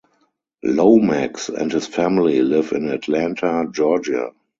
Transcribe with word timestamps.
Lomax 0.63 1.49
and 1.49 1.71
his 1.71 1.85
family 1.85 2.41
live 2.41 2.71
in 2.71 2.87
Atlanta, 2.89 3.67
Georgia. 3.71 4.31